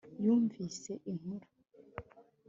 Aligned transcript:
Yumvise 0.23 0.91
inkuru 1.11 1.47